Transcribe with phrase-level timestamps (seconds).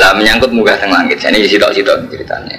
[0.00, 1.20] Lah menyangkut munggah teng langit.
[1.20, 2.56] Ini sitok-sitok ceritanya.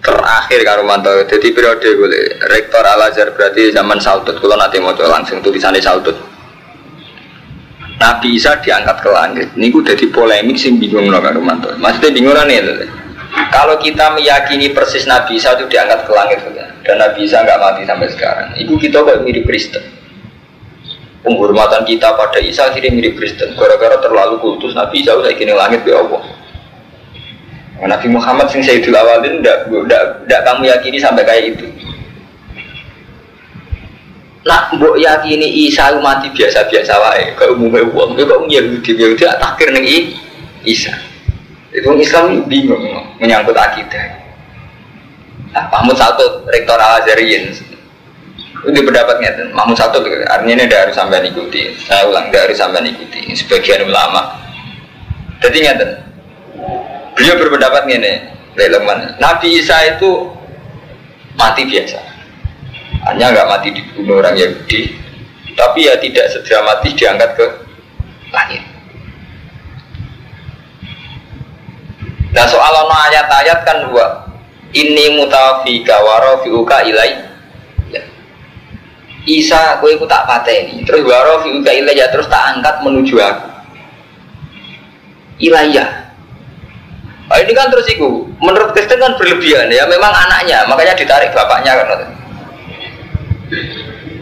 [0.00, 2.08] Terakhir karo manto, jadi periode gue
[2.48, 4.40] rektor Al Azhar berarti zaman Saudut.
[4.40, 6.16] Kalau nanti mau langsung tulisannya Saudut.
[7.98, 9.48] Nabi Isa diangkat ke langit.
[9.58, 11.68] Ini gue jadi polemik sih bingung loh karo manto.
[11.76, 12.88] Maksudnya bingung nih.
[13.52, 16.40] Kalau kita meyakini persis Nabi Isa itu diangkat ke langit
[16.88, 19.84] dan Nabi Isa nggak mati sampai sekarang, itu kita kok mirip Kristen.
[21.28, 23.52] Penghormatan kita pada Isa akhirnya mirip Kristen.
[23.52, 26.24] Gara-gara terlalu kultus Nabi Isa udah kini langit ya Allah.
[27.84, 31.68] Nabi Muhammad sing Sayyidul Awalin tidak kamu yakini sampai kayak itu.
[34.48, 39.84] Nak mbok yakini Isa mati biasa-biasa wae, kok umumnya wong, kok Yahudi Yahudi takir ning
[40.64, 40.96] Isa.
[41.68, 42.80] Itu Islam bingung
[43.20, 44.24] menyangkut akidah.
[45.52, 47.52] Nah, Mahmud satu rektor Al Azhariyin
[48.66, 51.78] itu pendapatnya Mahmud satu artinya ini tidak harus sampai ikuti.
[51.86, 53.20] Saya ulang tidak harus sampai ikuti.
[53.38, 54.34] Sebagian ulama.
[55.38, 55.86] Jadi ngerti
[57.14, 58.12] beliau berpendapat ini
[58.58, 59.14] relevan.
[59.22, 60.34] Nabi Isa itu
[61.38, 61.98] mati biasa.
[63.06, 64.90] Hanya nggak mati dibunuh orang Yahudi,
[65.54, 67.46] tapi ya tidak segera mati diangkat ke
[68.34, 68.62] langit.
[72.34, 74.26] Nah soal ayat-ayat kan dua.
[74.68, 77.24] Ini mutafika warofiuka ilai.
[79.28, 80.80] Isa, aku ikut tak pateni.
[80.88, 83.48] Terus warofiuka ilai ya terus tak angkat menuju aku.
[85.38, 86.08] Ilayah.
[87.28, 91.76] Nah, ini kan terus itu, menurut Kristen kan berlebihan ya, memang anaknya, makanya ditarik bapaknya
[91.76, 92.08] kan.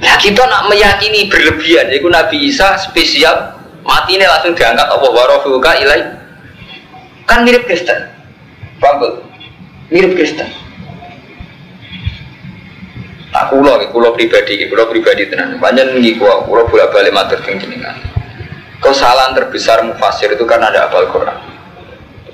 [0.02, 3.54] Ya kita nak meyakini berlebihan, yaitu Nabi Isa spesial
[3.86, 6.02] mati ini langsung diangkat Allah warofuka ilai.
[7.30, 8.10] Kan mirip Kristen,
[8.82, 9.22] paham
[9.86, 10.65] Mirip Kristen.
[13.36, 15.60] Nah, kulo, kulo pribadi, kulo pribadi tenan.
[15.60, 18.00] Banyak nih kulo, kulo bolak balik matur jenengan.
[18.80, 21.36] Kesalahan terbesar mufasir itu kan ada apal Quran.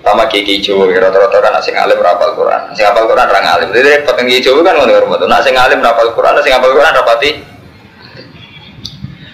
[0.03, 2.71] Sama kiki Jawa rata-rata kan asing alim rapal Quran.
[2.71, 5.83] Asing apal Quran orang alim jadi repot yang Jawa kan ngono rumah nah asing alim
[5.83, 7.31] rapal Quran asing apal Quran rapati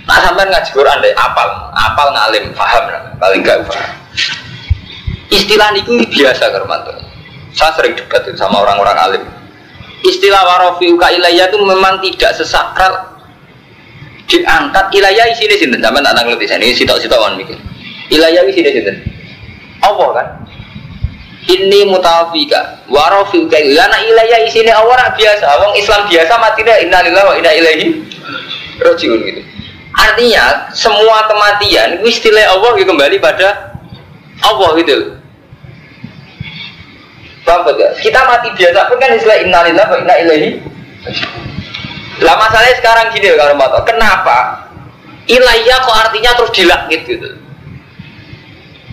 [0.09, 2.85] nah sampai ngaji Quran deh apal apal ngalim paham
[3.21, 3.93] paling gak paham
[5.29, 6.97] istilah itu biasa Karmanto
[7.53, 9.23] saya sering debat sama orang-orang alim
[10.07, 13.19] istilah warofi uka ilayah itu memang tidak sesakral
[14.29, 14.87] diangkat.
[14.93, 15.81] Ilayah isinya sinten?
[15.81, 17.59] Sampai tak ngerti ini sitok-sitok kan mikir.
[18.13, 18.97] Ilayah isinya sinten?
[19.83, 20.27] Allah kan?
[21.49, 25.49] Ini mutawafika warofil kayu lana ilayah isini awara biasa.
[25.65, 28.05] Wong Islam biasa mati deh innalillah wa inna ilaihi
[28.85, 29.41] rojiun gitu.
[29.97, 33.75] Artinya semua kematian istilah Allah kembali pada
[34.45, 35.18] Allah gitu
[37.49, 37.65] Paham
[37.97, 40.51] Kita mati biasa pun kan istilah innalillah wa inna ilaihi
[42.19, 44.67] lah masalahnya sekarang gini kalau mau kenapa
[45.31, 47.31] ilayah kok artinya terus dilangit gitu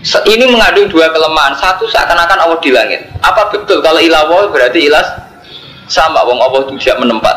[0.06, 1.58] ini mengandung dua kelemahan.
[1.58, 3.02] Satu seakan-akan Allah di langit.
[3.26, 5.02] Apa betul kalau ilawo berarti ilas
[5.90, 7.36] sama wong Allah tidak menempat.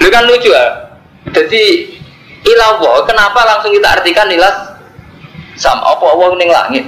[0.00, 0.88] Lu kan lucu ya.
[1.28, 1.92] Jadi
[2.48, 4.56] ilawo kenapa langsung kita artikan ilas
[5.60, 6.84] sama apa Allah ning langit?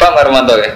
[0.00, 0.72] Paham Armanto ya?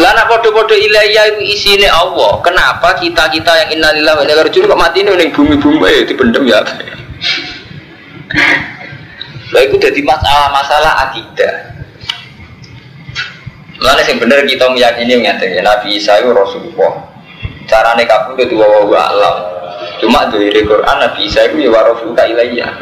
[0.00, 2.40] Lana podo-podo ilayah itu isine Allah.
[2.40, 6.64] Kenapa kita kita yang innalillahi wa inna ilaihi kok mati ning bumi-bumi eh dipendem ya?
[9.52, 11.54] Lah itu jadi masalah-masalah akidah.
[13.82, 17.12] Mana yang benar kita meyakini mengatakan Nabi Isa itu Rasulullah.
[17.68, 19.36] Carane kabul itu wa wa alam.
[20.00, 22.72] Cuma dari Quran Nabi Isa itu ya warasuka ilayya.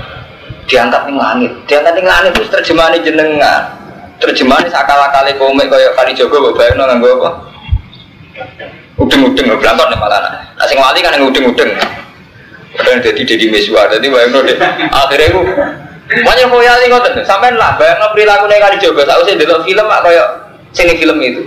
[0.70, 1.52] Diangkat ning langit.
[1.66, 3.79] Diangkat ning langit itu terjemahan jenengan.
[4.20, 7.30] Terjemahan sakala-kali komik kaya kali Jogo mbok bayangno nganggo apa?
[9.00, 10.44] Udeng-udeng belangkon malah.
[10.60, 11.72] Nah sing wali kan udeng-udeng.
[12.76, 14.56] Kadang jadi jadi mesua, jadi bayang deh.
[14.92, 15.40] Akhirnya aku
[16.22, 17.24] banyak khoyali ngoten.
[17.24, 19.08] Sampai lah bayang perilaku nih kali juga.
[19.08, 20.28] Saya usah delok film mak kayak
[20.76, 21.42] sini film itu.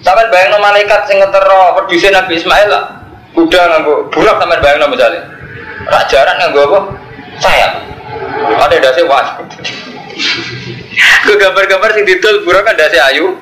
[0.00, 3.02] Sampai bayang malaikat sing ngetero produsen Nabi Ismail lah.
[3.34, 5.26] Udah nganggo burak sampai bayang misalnya.
[5.90, 6.78] Rajaran nganggo apa?
[7.42, 7.72] Sayap.
[8.62, 9.28] Ada dasi was.
[11.20, 13.36] Ke gambar-gambar sing didol burak kan dasi ayu.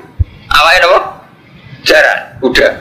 [0.48, 1.00] Awalnya apa?
[1.86, 2.18] Jaran.
[2.42, 2.72] Udah.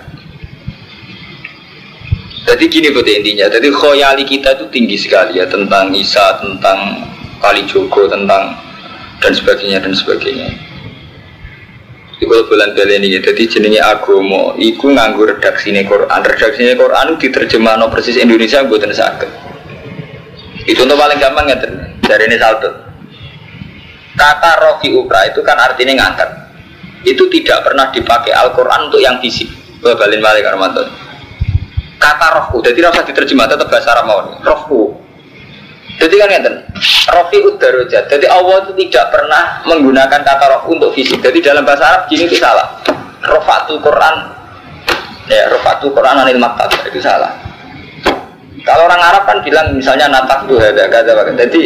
[2.47, 7.03] Jadi gini buat intinya, jadi khoyali kita itu tinggi sekali ya tentang Isa, tentang
[7.44, 8.55] Kali Jogo, tentang
[9.19, 10.55] dan sebagainya dan sebagainya.
[12.17, 12.71] Di bulan bulan
[13.03, 17.19] ini, jadi jenenge agomo, iku nganggu redaksi ini Quran, redaksi ini Quran
[17.77, 19.29] no persis Indonesia buatan sakit.
[20.71, 21.57] Itu untuk paling gampang ya
[22.00, 22.87] dari ini salto.
[24.17, 26.29] Kata rofi ukra itu kan artinya ngangkat.
[27.05, 29.47] Itu tidak pernah dipakai Al Quran untuk yang fisik.
[29.77, 30.83] Balin balik Armanto
[31.97, 34.81] kata rohku jadi rasa diterjemah tetap bahasa Arab mau rohku
[35.97, 36.61] Jadi kan ngeten,
[37.09, 38.05] rofi udarojat.
[38.05, 41.17] Jadi Allah itu tidak pernah menggunakan kata rof untuk fisik.
[41.25, 42.85] Jadi dalam bahasa Arab gini itu salah.
[43.25, 44.29] Rofatul Quran,
[45.25, 47.33] ya rofatul Quran anil maktab itu salah.
[48.67, 51.61] Kalau orang Arab kan bilang misalnya natak itu ada kata Jadi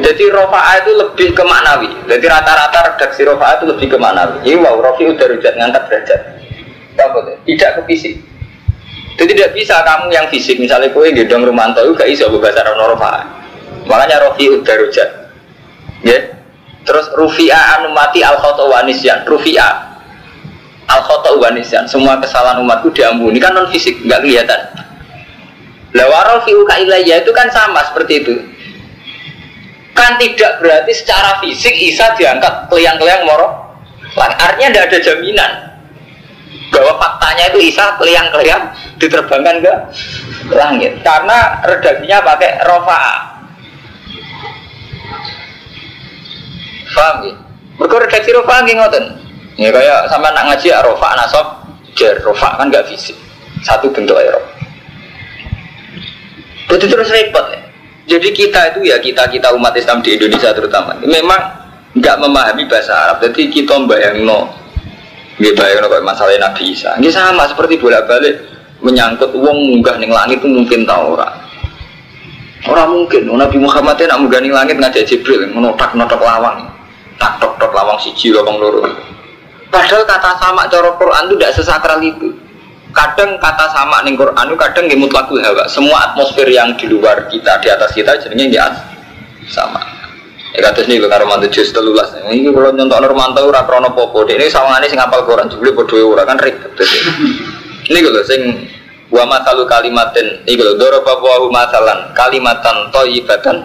[0.00, 1.92] jadi rofa'a itu lebih ke maknawi.
[2.08, 4.40] Jadi rata-rata redaksi rofa'a itu lebih ke maknawi.
[4.48, 6.20] Ini wow, rofi udarojat ngangkat derajat.
[7.44, 8.16] Tidak ke fisik.
[9.20, 12.96] Jadi tidak bisa kamu yang fisik misalnya kue gedong rumanto itu gak iso bahasa Arab
[12.96, 13.42] rofa'a.
[13.86, 15.10] Makanya Rofi Udarujat.
[16.06, 16.18] Ya.
[16.82, 19.22] Terus Rufi'a anumati al wanisyan.
[19.26, 19.70] Rufi'a
[20.90, 21.02] al
[21.38, 21.86] wanisyan.
[21.86, 24.60] Semua kesalahan umatku diampuni kan non fisik, nggak kelihatan.
[25.92, 28.34] Lawarol fi'uka ilayya itu kan sama seperti itu.
[29.92, 33.76] Kan tidak berarti secara fisik Isa diangkat keliang-keliang moro.
[34.16, 35.52] Artinya tidak ada jaminan
[36.72, 38.62] bahwa faktanya itu Isa keliang-keliang
[38.96, 39.74] diterbangkan ke
[40.52, 43.00] langit karena redaksinya pakai rofa
[46.92, 47.34] Paham ya?
[47.80, 49.04] Mereka redaksi rofa nggih ngoten.
[49.56, 51.46] Ya kayak sama nak ngaji ya rofa nasab
[51.96, 53.16] jar rofa kan gak fisik.
[53.64, 54.36] Satu bentuk air
[56.72, 57.60] Betul terus repot ya.
[58.16, 61.40] Jadi kita itu ya kita kita umat Islam di Indonesia terutama memang
[61.92, 63.20] nggak memahami bahasa Arab.
[63.28, 64.48] Jadi kita bayang no,
[65.36, 66.96] bayang no masalah Nabi Isa.
[66.96, 68.40] Ini sama seperti bolak balik
[68.80, 71.36] menyangkut uang munggah ning langit itu mungkin tahu orang.
[72.62, 76.72] Orang mungkin, Nabi Muhammad nak munggah ning langit ngajak Jibril, menotak notak lawang
[77.22, 78.82] tak tok tok lawang siji lawang loro
[79.70, 82.34] padahal kata sama cara Quran itu tidak sesakral itu
[82.92, 87.28] kadang kata sama nih Quran itu kadang nggak mutlakul hawa semua atmosfer yang di luar
[87.28, 88.70] kita di atas kita jadinya nggak
[89.48, 89.80] sama.
[90.52, 92.12] Ya kata sini kalau mantu jus telulas.
[92.28, 96.28] Ini kalau nyontok Normanto ora krono popo ini sawangane sing apal Quran juga bodoh ora
[96.28, 96.76] kan ribet
[97.90, 98.42] ini kalau sing
[99.10, 103.56] wa masalu kalimatin ini kalau doro wa masalan kalimatan toyibatan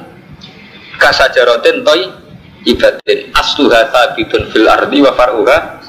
[0.97, 2.11] kasajarotin toy
[2.65, 5.79] ibadin asluha sabitun fil ardi wa faruha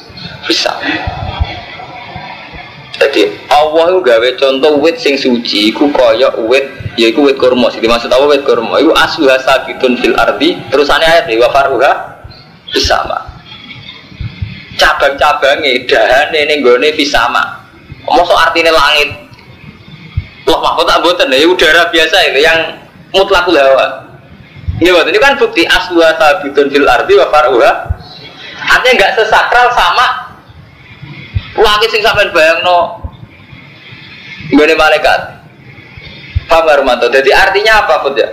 [0.44, 0.70] bisa
[2.98, 6.66] jadi Allah itu gawe contoh wit sing suci iku kaya wit
[6.98, 7.70] yaiku wit kurma.
[7.70, 8.82] Sing dimaksud apa wit kurma.
[8.82, 10.58] Iku asluha sabitun fil ardi.
[10.66, 11.92] Terusane ayat wa faruha
[12.74, 13.24] sama
[14.78, 17.64] cabang-cabangnya dahane ning gone fisama
[18.06, 19.10] mosok artinya langit.
[20.44, 22.82] Loh mahkota boten ya udara biasa itu yang
[23.14, 24.04] mutlakul hawa.
[24.78, 27.72] Ini waktu ini kan bukti aswa sabitun fil ardi wa faruha.
[28.58, 30.27] Artinya nggak sesakral sama
[31.60, 33.08] langit sing sampean bayangno
[34.48, 35.20] Gini malaikat.
[36.48, 37.12] Paham Armanto?
[37.12, 38.28] Jadi artinya apa Bud ya?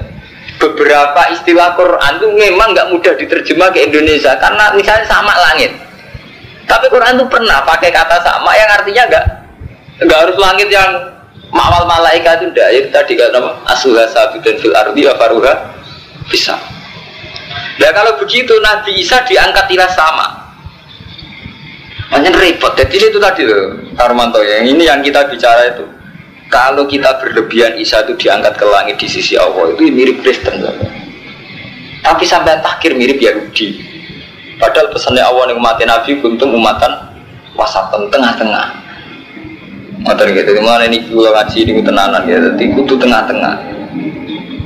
[0.55, 5.75] Beberapa istilah Quran itu memang nggak mudah diterjemah ke Indonesia karena misalnya sama langit.
[6.63, 9.25] Tapi Quran itu pernah pakai kata sama yang artinya nggak
[10.07, 10.89] nggak harus langit yang
[11.51, 12.69] mawal malaikat itu enggak.
[12.71, 13.51] Itu tadi kata apa?
[13.75, 15.53] Asuha sabitun fil ardi wa faruha
[16.31, 16.55] bisa.
[17.75, 20.44] Nah kalau begitu Nabi Isa diangkat tidak sama.
[22.15, 22.71] Hanya repot.
[22.79, 25.83] Jadi itu tadi loh, Armanto yang ini yang kita bicara itu.
[26.47, 30.63] Kalau kita berlebihan Isa itu diangkat ke langit di sisi Allah itu mirip Kristen.
[31.99, 33.83] Tapi sampai takhir mirip Yahudi.
[34.55, 36.91] Padahal pesannya Allah yang mati Nabi umatan
[37.59, 38.87] wasatan tengah-tengah.
[40.05, 43.53] Motor gitu, mana ini gue ngaji ini tenanan ya, jadi kudu tengah-tengah.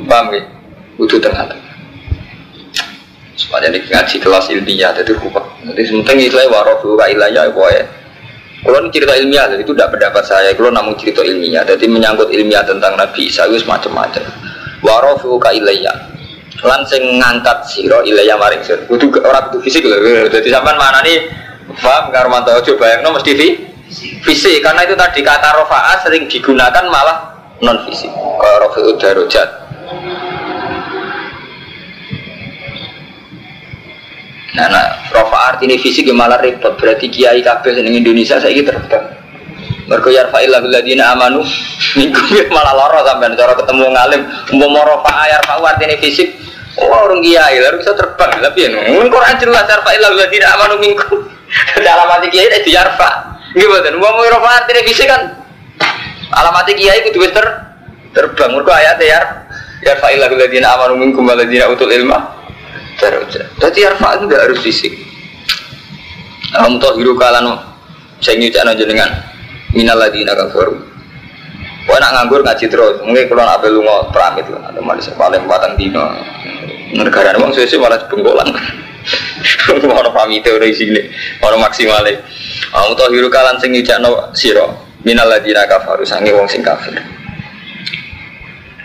[0.06, 0.44] Paham ya?
[1.00, 1.69] Kudu tengah-tengah.
[3.40, 5.40] Supaya ini ngaji kelas ilmiah, jadi rupa.
[5.64, 7.84] Jadi sementing itu ya warofu ka ilayah ya.
[8.60, 10.52] Kalau cerita ilmiah, jadi itu tidak pendapat saya.
[10.52, 14.28] Kalau namun cerita ilmiah, jadi menyangkut ilmiah tentang Nabi Isa itu macam-macam.
[14.84, 15.96] Warofu ka ilayah.
[16.60, 18.84] Lan sing ngangkat siro ilayah maring sir.
[18.92, 19.96] Orang itu fisik loh.
[20.28, 21.32] Jadi sampai mana nih?
[21.80, 23.32] Paham Karmanto coba yang no mesti
[24.28, 28.12] fisik karena itu tadi kata rofa'a sering digunakan malah non fisik.
[28.12, 29.48] Kalau rofi'ud darujat
[34.58, 36.74] Nah, nah rofa ini fisik malah repot.
[36.80, 39.06] Berarti kiai kabel di Indonesia saya gitu terbang.
[39.90, 41.42] Mereka ya fa'illah ladina amanu
[41.98, 42.22] minggu
[42.54, 44.22] malah loro sampai cara ketemu ngalim
[44.58, 46.30] mau rofa arti ini fisik.
[46.80, 48.32] Oh orang kiai lalu bisa terbang.
[48.42, 51.08] Tapi ya nunggu Quran jelas yarfa'illah ladina amanu minggu.
[51.82, 53.38] Alamat kiai itu yarfa
[53.98, 55.22] mau mau rofa arti ini fisik kan?
[56.34, 57.46] Alamat kiai itu ter
[58.14, 58.50] terbang.
[58.58, 59.20] Mereka ayat ya
[59.86, 62.39] yarfa'illah ladina amanu minggu ladina utul ilmah
[63.00, 63.42] daraja.
[63.58, 64.94] Jadi arfa itu tidak harus fisik.
[66.54, 67.46] Kamu tahu hiru kalan
[68.20, 69.10] saya nyucak jenengan
[69.72, 70.76] minal ladina kafaru.
[71.90, 75.42] Wah nak nganggur ngaji terus, mungkin kalau nak lu mau pramit lah, ada malis paling
[75.50, 76.06] batang dino.
[76.94, 78.50] Negara uang sesuai malah bengkolan.
[79.90, 81.02] Orang pamit dari sini,
[81.42, 82.22] orang maksimalnya.
[83.10, 86.94] Hiru kalan sing nyucak no siro minal ladina kafaru sangi wong sing kafir.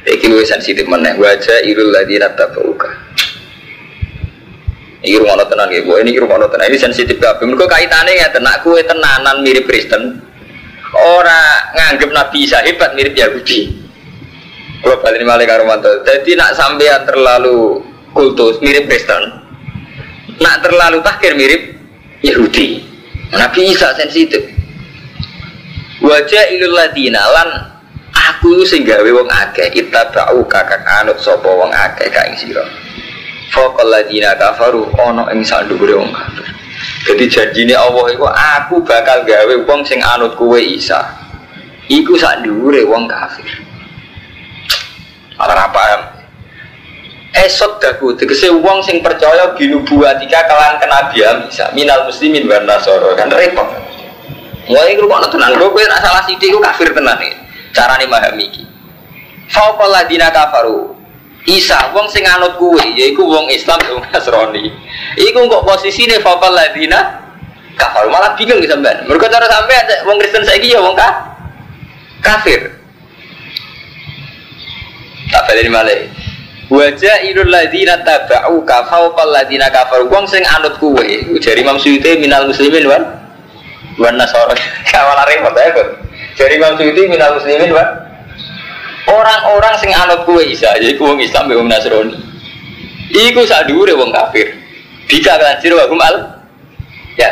[0.04, 1.16] Iki luwih sensitif meneh.
[1.21, 3.03] Wajah irul ladina tabauka.
[5.04, 6.00] Iki rumono tenan Bu.
[6.00, 6.73] Ini rumono tenan.
[6.73, 7.44] Ini sensitif kabeh.
[7.44, 10.25] Mergo kaitane ngeten, nak kowe tenanan mirip Kristen.
[10.94, 13.84] Ora nganggep Nabi Isa hebat mirip Yahudi.
[14.80, 15.92] Kalau balik malah karo mantu.
[16.08, 17.84] Jadi nak sampean terlalu
[18.16, 19.44] kultus mirip Kristen.
[20.40, 21.76] Nak terlalu takir mirip
[22.25, 22.80] Yahudi.
[23.37, 24.40] Nabi Isa sensitif.
[26.00, 27.49] Wajah ilul lan
[28.12, 32.64] aku sing gawe wong akeh kita bau kakak anut sapa wong akeh ka ing sira
[33.54, 36.44] faqal ladina kafaru ana ing sandhuwure wong kafir.
[37.06, 40.99] Jadi janjine Allah iku aku bakal gawe wong sing anut kuwe Isa.
[41.87, 43.46] Iku sandhuwure wong kafir.
[45.38, 46.02] Ora paham.
[47.34, 53.30] Esot daku tegese wong sing percaya binubuatika kelan kenabian Isa minal muslimin wa nasara kan
[53.30, 53.70] repot.
[54.64, 57.37] Mulai ngrungokno tenan, kowe nek salah sithik kafir tenan iki
[57.76, 58.64] carane memahami iki.
[59.52, 60.93] Fauqal ladina kafaru
[61.44, 64.72] Isa wong sing anut kuwe yaiku wong Islam wong Nasrani.
[65.20, 67.20] Iku kok posisine fauqal ladina?
[67.76, 69.04] Kafaru malah bingung sampean.
[69.04, 71.36] Mergo cara sampean wong Kristen saiki ya wong ka
[72.24, 72.80] kafir.
[75.32, 76.00] Tak balik malih
[76.70, 82.16] Wajah irul ladina tabau kafau pal ladina kafar Wong sing anut kuwe Jari Imam Suyuti
[82.16, 83.02] minal muslimin wan.
[84.00, 84.56] Wan nasara
[84.88, 85.70] Kawalan repot ya
[86.34, 87.84] jadi Imam Suyuti minal muslimin wa
[89.08, 92.16] orang-orang sing anut kue Isa jadi wong Islam wong Nasrani.
[93.14, 94.56] Iku sak dhuwure wong kafir.
[95.04, 96.16] Bisa kan sira wa al
[97.20, 97.30] ya.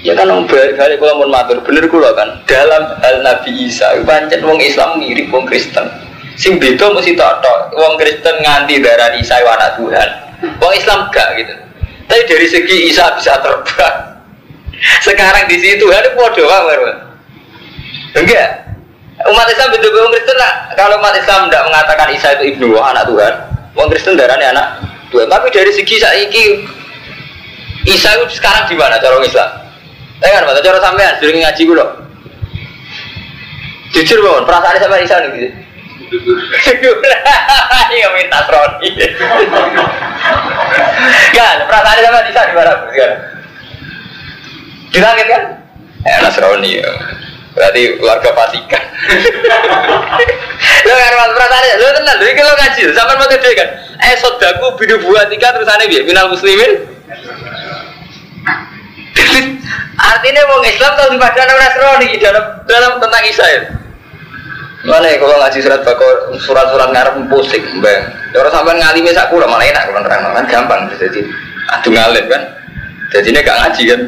[0.00, 1.60] Ya kan om balik kalau mau matur.
[1.62, 5.86] Bener kula kan dalam hal Nabi Isa pancen wong Islam mirip wong Kristen.
[6.40, 10.10] Sing beda mesti tok wong Kristen nganti darah Isa anak Tuhan.
[10.56, 11.54] Wong Islam gak gitu.
[12.08, 13.96] Tapi dari segi Isa bisa terbang.
[15.06, 16.96] Sekarang di situ ada bodoh banget.
[18.16, 18.69] Enggak.
[19.28, 20.72] Umat Islam betul betul Kristen lah.
[20.72, 23.34] Kalau umat Islam tidak mengatakan Isa itu ibnu Allah anak Tuhan,
[23.76, 24.66] umat Kristen darahnya anak
[25.12, 25.28] Tuhan.
[25.28, 26.44] Tapi dari segi saiki
[27.84, 29.50] Isa itu sekarang di mana cara Islam?
[30.20, 31.90] Eh kan, cara sampean sering ngaji gue loh.
[33.90, 35.48] Jujur bangun, perasaan sama Isa nih gitu.
[37.90, 38.88] Iya minta Roni.
[41.36, 42.74] Kan, perasaan sama Isa di mana?
[44.90, 45.42] Di langit kan?
[46.02, 46.90] Eh, Nasrani ya.
[47.60, 48.84] Berarti keluarga Vatikan.
[50.80, 53.68] lo kan mas perasaan lo tenang, lo kalau ngaji, sama mau gede kan?
[54.00, 56.88] Eh sodaku bidu buat tiga terus aneh biar minal muslimin.
[60.00, 63.62] Artinya mau Islam tahu pada orang Nasrani dalam dalam tentang Israel.
[64.88, 68.08] Mana ya kalau ngaji surat bakor surat-surat ngarep pusing, bang.
[68.32, 71.20] Orang sampai ngalimi sak kula malah enak kalau terang kan gampang jadi
[71.76, 72.42] adu ngalim kan.
[73.12, 74.00] Jadi ini gak ngaji kan.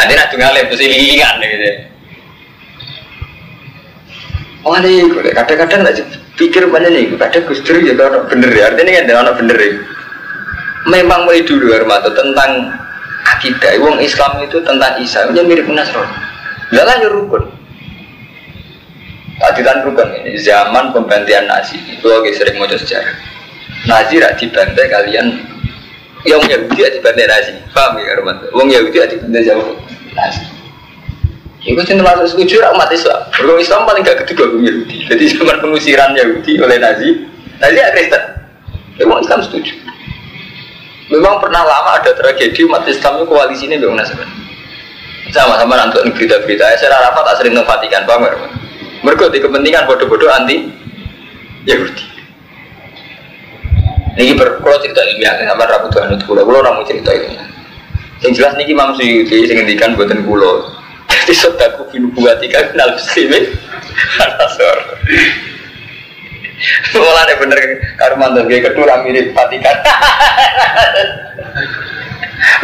[0.00, 1.89] Nanti nak ngalim mesti lingan gitu.
[4.60, 6.04] Oh ini kadang-kadang nggak
[6.36, 9.72] pikir mana nih, kadang Gus Dur ya orang bener ya, artinya kan orang bener ya.
[10.84, 12.76] Memang mulai dulu Armato tentang
[13.24, 16.12] akidah, wong Islam itu tentang Isa, itu mirip Nasrani.
[16.76, 17.44] Lalah ya rukun.
[19.40, 23.16] Adilan rukun ini zaman pembantian Nazi, itu lagi sering mau sejarah.
[23.88, 25.40] Nazi rak dibantai kalian
[26.28, 28.52] yang Yahudi di dibantai Nazi, paham ya Armato?
[28.52, 29.56] Wong Yahudi di dibantai
[30.12, 30.44] Nazi.
[31.60, 33.20] Itu cinta masuk setuju umat Islam.
[33.36, 34.96] Berkong Islam paling gak kedua gue Yahudi.
[35.12, 37.08] Jadi zaman pengusiran Yahudi oleh Nazi,
[37.60, 38.22] Nazi ya Kristen.
[38.96, 39.76] Memang Islam setuju.
[41.12, 44.30] Memang pernah lama ada tragedi umat Islam itu koalisi ini memang Nasrani.
[45.34, 46.80] Sama-sama nanti berita-berita.
[46.80, 48.32] Saya rapat tak sering paham ya?
[49.04, 50.70] Mereka di kepentingan bodoh-bodoh anti
[51.68, 52.04] Yahudi.
[54.20, 57.30] Ini berkulo cerita ilmiah, sama Rabu Tuhan itu kulo, kulo ramu cerita itu.
[58.20, 60.79] Yang jelas niki Imam Suyuti sing ngendikan buatan kulo.
[61.30, 63.54] Jadi sodaku bin buatika kenal muslimin
[64.18, 64.98] Anasor.
[66.98, 67.58] Malah ada bener
[68.02, 69.78] karuman tuh kayak kedua mirip Vatikan.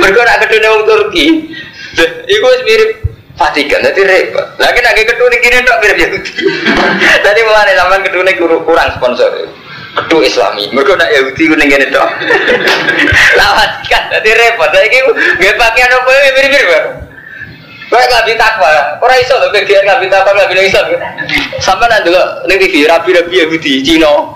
[0.03, 1.47] Mereka nak kedua wong Turki.
[2.27, 3.07] Iku mirip
[3.39, 4.59] Vatikan, jadi repot.
[4.59, 6.33] Lagi nak kedua ini kini tak mirip Yahudi.
[7.23, 8.35] Tadi malah sampai kedua ini
[8.67, 9.47] kurang sponsor
[9.95, 12.05] ketua islami mereka nak Yahudi ku ning kene tok
[13.33, 14.99] lawan kan dadi repot saiki
[15.41, 17.06] nggih pakaian apa mirip-mirip
[17.87, 20.87] Kowe gak bisa takwa, ora iso lho biar gak bisa takwa gak bisa Islam.
[21.63, 24.35] Sampai nanti lo ning TV rapi-rapi Yahudi Cina.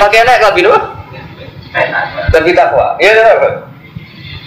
[0.00, 0.78] Pakaiannya gak bisa
[2.32, 2.96] Gak bisa takwa.
[2.96, 3.48] Iya lho.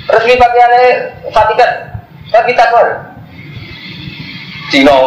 [0.10, 0.82] Resmi pakaiannya
[1.30, 1.72] Vatikan.
[2.34, 2.82] Bisa takwa.
[4.74, 4.98] Cina.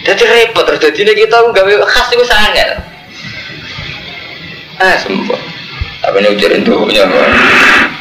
[0.00, 2.80] Jadi repot terus jadi kita gawe khas itu sangat
[4.80, 5.59] ah sembuh
[6.00, 7.04] apa ini ujarin tuh punya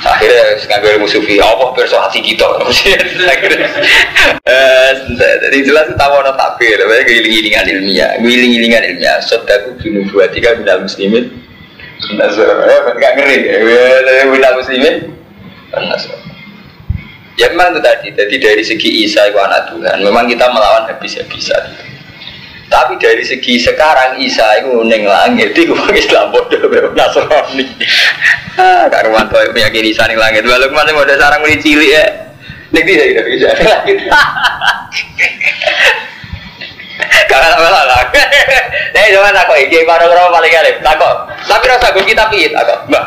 [0.07, 2.47] akhirnya nganggur ilmu sufi apa perso hati kita.
[3.35, 3.67] Akhirnya.
[4.47, 6.79] Eh jadi jelas tahu orang takbir.
[6.79, 8.15] Tapi giling-gilingan ilmiah.
[8.23, 9.19] Giling-gilingan ilmiah.
[9.19, 11.27] Sodaku bunuh buat tiga minal muslimin
[11.99, 13.37] ya kan gak ngeri.
[14.31, 14.95] Minal muslimin.
[15.75, 16.15] Nasr.
[17.35, 18.07] Ya memang itu tadi.
[18.15, 19.99] Jadi dari segi Isa itu anak Tuhan.
[20.03, 21.88] Memang kita melawan habis-habisan
[22.69, 27.65] tapi dari segi sekarang Isa itu neng langit itu Islam bodoh Nasrani.
[28.55, 30.45] Ah, karuan tuh meyakini Isa neng langit.
[30.45, 32.05] Walau mana mau ada sarang mulai cilik ya.
[32.69, 33.49] Nek dia tidak bisa.
[37.25, 38.01] Karena apa lah?
[38.93, 40.71] Nih jangan aku ini baru berapa paling kali.
[40.85, 41.17] Takut.
[41.49, 42.53] Tapi rasa gue kita pihit.
[42.53, 42.85] Takut.
[42.85, 43.05] Mbak.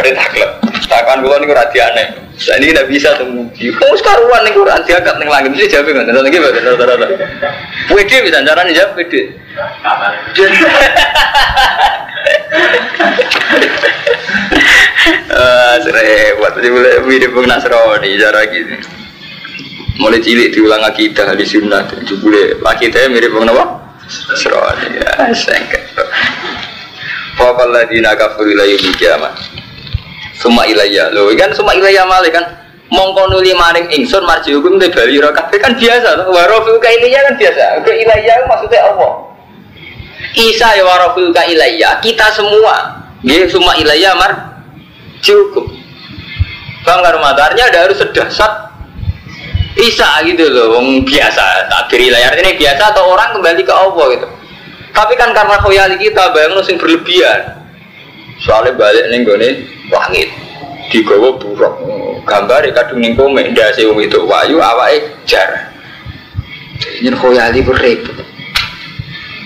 [0.00, 0.50] Ada takut.
[0.88, 2.27] Takkan gue nih rati aneh.
[2.38, 3.50] Saya ini tidak bisa tunggu.
[3.82, 5.58] Oh sekarang nih gue rati agak neng langit.
[5.58, 6.06] Jadi jawab nggak?
[6.14, 6.54] Nanti gimana?
[6.54, 7.06] Rata-rata.
[7.90, 9.14] WD bisa caranya jawab WD.
[15.28, 16.52] Ah, serempet.
[16.60, 18.76] Jadi boleh mirip Bung Nasrani cara gini.
[19.98, 21.86] Mulai cilik diulang akidah di sunnah.
[21.88, 23.78] Jadi boleh akidahnya mirip Bung Nawa.
[24.04, 25.94] Nasrani ya, sengket.
[27.38, 29.34] Fakal ladina kafir ila yaumil kiamat.
[30.38, 31.10] Suma ilayya.
[31.10, 32.46] Loh, kan suma ilayya malih kan.
[32.88, 36.24] Mongko nuli maring ingsun marji hukum te bali ro kabeh kan biasa to.
[36.32, 37.84] Warofu ka ilayya kan biasa.
[37.84, 39.08] Ke ilayya maksudnya apa
[40.32, 43.04] Isa ya warofu ka ilayya kita semua.
[43.20, 44.56] Nggih semua ilayya mar
[45.20, 45.68] cukup
[46.86, 48.72] Bang Karmatarnya ada harus sedasat
[49.76, 51.68] Isa gitu loh wong biasa.
[51.68, 54.26] Takdir ilayya ini biasa atau orang kembali ke Allah gitu.
[54.96, 57.67] Tapi kan karena khoyali kita bayang sing berlebihan
[58.42, 59.36] soalnya balik nih gue
[59.90, 60.28] langit.
[60.88, 61.74] Digawa buruk
[62.24, 64.24] gambar ya kadung ning komik ndase wong itu.
[64.24, 65.68] Wayu awake jar.
[67.04, 68.16] Nyen khoyali ku repot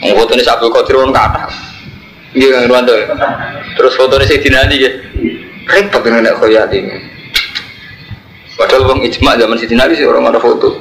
[0.03, 1.47] wong fotone Abdul Qadir wong kata
[2.33, 2.93] nggih Kang Ruwanto
[3.77, 4.95] terus fotone Sayyidina Ali nggih?
[5.67, 6.79] Repot dengan nek khoyali
[8.55, 10.79] padahal wong ijma zaman Sayyidina Ali sih orang ada foto.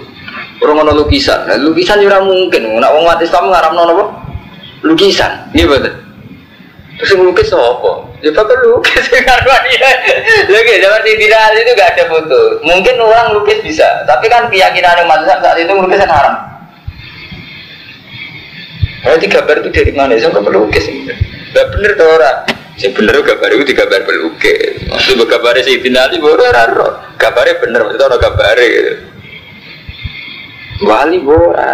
[0.62, 1.50] Orang ada lukisan.
[1.50, 2.78] Nah, lukisan juga mungkin.
[2.78, 4.06] Nak wong mati Islam ngaramno napa
[4.86, 5.50] lukisan.
[5.58, 6.01] Nggih betul
[7.02, 9.90] terus ngelukis apa Ya bapak lukis karena dia
[10.46, 12.62] lagi zaman di viral itu gak ada foto.
[12.62, 16.36] Mungkin orang lukis bisa, tapi kan keyakinan yang mazhab saat itu melukis kan haram.
[19.02, 20.14] Berarti gambar itu dari mana?
[20.22, 20.86] Saya nggak pelukis.
[21.50, 22.38] Gak bener tuh orang.
[22.78, 24.86] Sing bener gambar itu digambar pelukis.
[24.86, 26.90] Maksud gambarnya si Tinali baru raro.
[27.18, 28.94] Gambarnya bener, maksudnya orang gambarnya gitu.
[30.86, 31.74] Wali bora.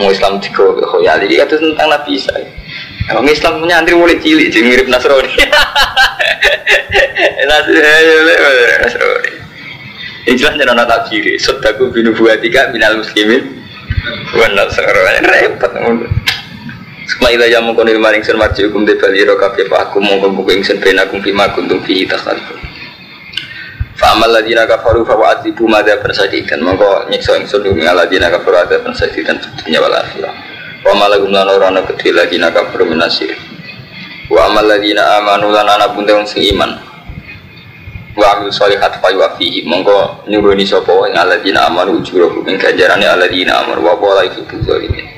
[0.00, 2.32] Mau Islam tiga, khoyali itu tentang Nabi Isa.
[3.08, 5.32] Emang Islam punya antri mulai cilik, jadi mirip Nasrani.
[7.48, 9.32] Nasrani.
[10.28, 11.24] Ini jelas jangan nonton tafsir.
[11.40, 13.64] Sodaku binu buatika minal muslimin.
[14.36, 15.72] Wan Nasrani repot.
[17.08, 20.76] Setelah itu yang mengkoni maring marji hukum de bali ro kabeh aku mongko buku ingsun
[20.76, 22.60] ben aku bima kuntum fi takhalifun.
[23.96, 28.84] Fa amal ladina kafaru fa wa'adibu madha persadikan mongko nyiksa ingsun ing ladina kafaru ada
[28.84, 30.47] persadikan dunya wal akhirah.
[31.18, 31.82] Malagum lan ora ana
[32.54, 33.34] kafaru minasir.
[34.30, 36.78] Wa amal ladina amanu lan ana bunte wong sing iman.
[38.14, 43.66] Wa amil sholihat fa yuafihi mongko nyuruni sapa ing ladina amanu ujurahum ing ganjarane ladina
[43.66, 45.10] amanu wa wala itu zalimin.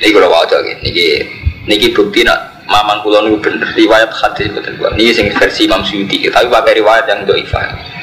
[0.00, 1.24] Ini kalau waca niki
[1.64, 5.84] niki bukti nak mamang kulon itu bener riwayat hadis betul buat ini sing versi Imam
[5.84, 7.99] tapi pakai riwayat yang doifah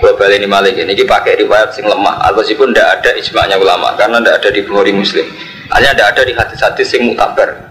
[0.00, 2.24] kalau balik ini malik ini pakai riwayat sing lemah.
[2.24, 5.28] Atau sih pun tidak ada ijma'nya ulama karena tidak ada di Bukhari Muslim.
[5.70, 7.70] Hanya tidak ada di hadis-hadis sing mutabar.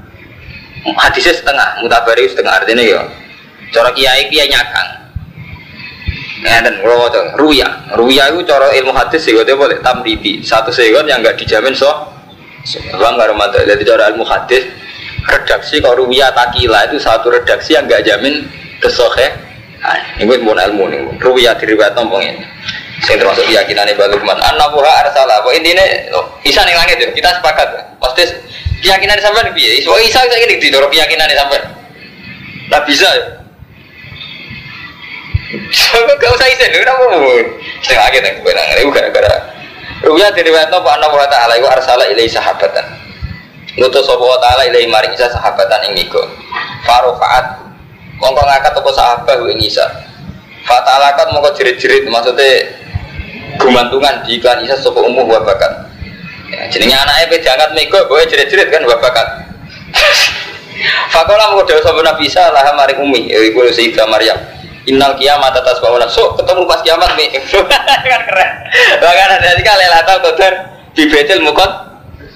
[0.86, 2.54] Hadisnya setengah mutabar itu setengah.
[2.62, 3.02] Artinya ya
[3.74, 4.90] cara kiai kiai nyakang.
[6.40, 7.68] Dan kalau ruya,
[8.00, 10.40] ruya itu cara ilmu hadis sih, boleh tamridi.
[10.40, 11.92] Satu sekon yang nggak dijamin so.
[12.96, 13.68] Paham nggak Ramadan?
[13.68, 14.64] Jadi cara ilmu hadis
[15.28, 18.48] redaksi ruwiyah takila itu satu redaksi yang nggak jamin
[18.80, 19.49] kesohe.
[20.20, 21.00] Ini mau ilmu nih.
[21.24, 22.44] Ruwiyah diriwayat nombong ini.
[23.00, 24.36] Saya termasuk keyakinan ini balukman.
[24.36, 25.40] Anak buah arsala.
[25.40, 25.84] Apa intinya?
[26.20, 27.08] Oh, Isa nih langit ya.
[27.16, 27.96] Kita sepakat.
[28.00, 28.28] Pasti
[28.84, 29.88] keyakinan sampai nih.
[29.88, 31.64] So Isa saya ini di dorong keyakinan sampai.
[32.70, 33.40] Nah bisa ya.
[35.50, 37.26] Coba kau saya isen, kenapa mau?
[37.82, 38.86] Saya nih, gue nangis.
[38.86, 39.34] Itu gara-gara
[40.00, 42.86] Ruya diriwayatno Pak Allah wa taala iku arsala ilai sahabatan.
[43.76, 46.22] Ngutus sapa wa taala ilai maring Isa sahabatan ing niku.
[46.88, 47.69] Farofaat
[48.20, 49.86] mongko ngangkat apa sahabat ing Isa.
[50.68, 52.68] Fatalakat mongko jerit-jerit maksudnya
[53.58, 55.88] gumantungan di iklan Isa sapa umuh wa bakat.
[56.52, 59.28] Ya, jenenge anake pe diangkat mego boe jerit-jerit kan wa bakat.
[61.16, 64.38] Fakola mongko dhewe sapa Nabi Isa lah maring umi iku Sayyidah Maryam.
[64.88, 66.10] Innal kiamat atas bangunan.
[66.10, 67.30] So ketemu pas kiamat nih.
[68.10, 68.50] kan keren.
[68.98, 70.54] Bahkan ada juga lelatal kotor
[70.98, 71.72] di betil mukot.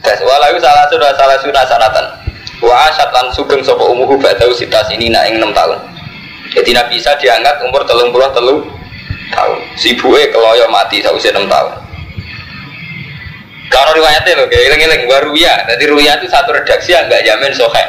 [0.04, 2.23] Das walau salah sudah salah sudah sanatan.
[2.64, 5.80] Wa asyat lan sugeng sapa umuhu ba'dahu sitas ini nak ing 6 tahun.
[6.54, 8.64] Jadi Nabi Isa diangkat umur telung puluh telu
[9.34, 9.60] tahun.
[9.76, 11.82] Si buwe keloyo mati usia enam tahun.
[13.74, 15.66] Kalau riwayatnya loh, kayak ilang-ilang gua ruya.
[15.66, 17.84] Jadi ruya itu satu redaksi yang nggak jamin sohe.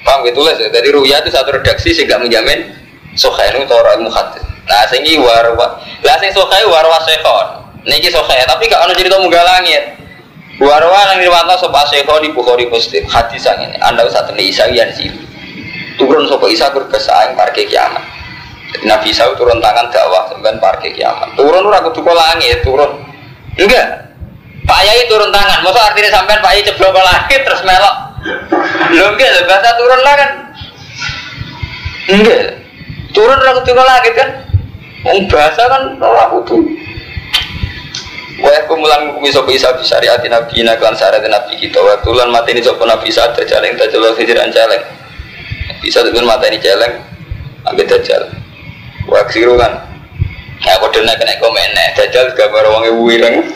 [0.00, 0.56] Paham gitu lah.
[0.56, 2.72] Jadi ruya itu satu redaksi sih nggak menjamin
[3.12, 4.40] sohe itu orang muhadis.
[4.64, 5.76] Nah, sehingga warwa.
[6.00, 7.46] Lah sing sohe warwa sekon.
[7.84, 9.97] Niki sohe, tapi gak ada cerita munggah langit.
[10.58, 13.06] Warwa yang riwayatno sapa sekon di Bukhari Muslim.
[13.06, 13.78] Hadis yang ini.
[13.78, 15.06] Anda usah temui Isa yang sih.
[15.94, 18.02] Turun sapa Isa berkesaing parke kiamat.
[18.82, 21.30] Nabi Isa turun tangan dakwah sampai parke kiamat.
[21.38, 22.90] Turun ora kudu langit, turun
[23.54, 23.86] Enggak.
[24.66, 25.62] Pak Yai turun tangan.
[25.62, 27.94] Masa artinya sampai Pak Yai ceblok ke langit terus melok.
[28.98, 30.30] Lo enggak, bahasa turun lah kan.
[32.18, 32.42] Enggak.
[33.14, 34.28] Turun lah ke langit kan.
[35.30, 36.87] Bahasa kan ora kudu.
[38.38, 42.30] Wa kumulan hukumi sapa isa bi syariati nabi na kan syariat nabi kita wa tulan
[42.30, 44.82] mati ini sapa nabi saat terjaleng tajal hijiran celeng.
[45.82, 47.02] Bisa dengan mata ini celeng
[47.66, 48.22] ambil tajal.
[49.10, 49.88] Wa kan
[50.58, 53.46] Ya kode nak kena komen nih, jajal gambar wong ibu ireng.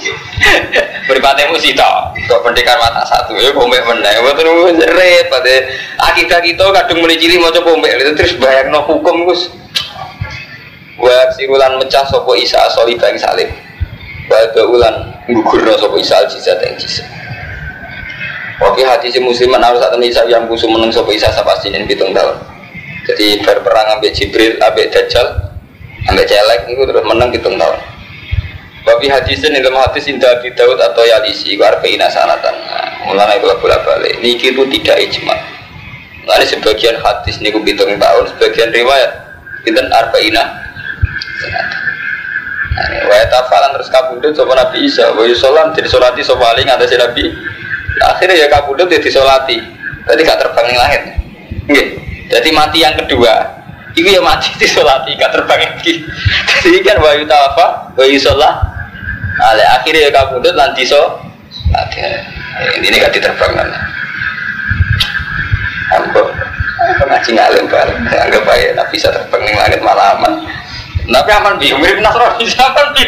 [1.11, 4.23] Beripatnya musita, kok pendekar mata satu ya komen meneh.
[4.23, 4.79] Betul
[5.27, 5.55] pada
[5.99, 9.51] akidah kita kadung mulai mau coba komen itu terus bayang no hukum gus.
[10.95, 13.51] Wa sirulan mecah sopo isa soli bang salim.
[14.31, 14.95] Wa ulan
[15.27, 17.09] gugur no sopo isa al jizat yang jizat.
[18.63, 22.39] Oke hati si musliman harus ini isa yang kusum meneng sopo isa sapasinin pitung tahun.
[23.03, 25.53] Jadi berperang ambil Jibril, ambil Dajjal,
[26.03, 27.79] Sampai celek itu terus menang hitung tahun.
[28.83, 32.51] Babi hadisin dalam hadis indah Abi Daud atau Yalisi itu arba'ina sanatan.
[32.51, 34.19] Nah, mulai itu bolak balik.
[34.19, 35.37] Niki itu tidak ijma.
[36.27, 39.11] Lalu sebagian hadis niku hitung tahun, sebagian riwayat
[39.63, 40.43] itu arba'ina
[41.39, 41.92] sanatan.
[42.73, 46.93] Nah, wa tafalan terus kabudut sopan Nabi Isa, wa yusolam jadi solati sopa aling atas
[46.97, 47.29] Nabi.
[48.01, 49.61] Nah, akhirnya ya kabudut jadi solati.
[50.03, 51.03] Tadi gak terbang yang lahir.
[52.33, 56.05] Jadi mati yang kedua Iku ya mati di sholat gak terbang lagi.
[56.65, 57.93] Jadi kan wayu apa?
[57.97, 58.57] Wayu sholat.
[59.43, 61.21] Ale akhirnya ya kamu udah nanti so.
[62.81, 63.69] Ini gak diterbang kan.
[65.93, 66.25] Ambo
[67.05, 68.01] ngaji ngalim bareng.
[68.09, 70.41] Anggap aja tak bisa terbang langit malaman.
[71.03, 73.05] Tapi aman bi, mirip Nasrani, aman bi,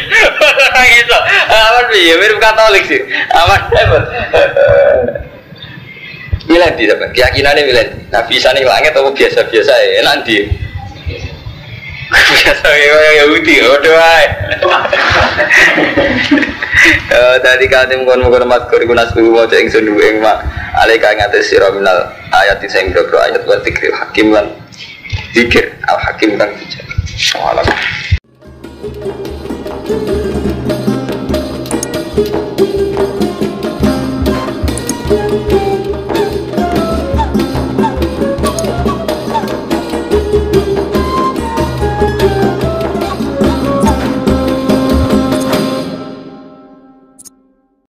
[0.99, 3.61] gitu, aman bi, mirip Katolik sih, aman.
[3.79, 4.03] Hebat.
[6.45, 7.95] Miladi, keyakinannya miladi.
[8.13, 10.45] Nah bisa nih langit atau biasa-biasa ya, nanti.
[12.15, 14.25] Biasa kayak Yahudi, wae.
[17.09, 20.45] Eh tadi katim kon mung mat kur guna suwi maca ingsun duwe ing mak
[20.85, 24.53] alika ngates sira minal ayat sing boro ayat wa dzikril hakim lan
[25.33, 26.94] zikir al hakim kan bijak.
[27.17, 27.73] 刷了吧？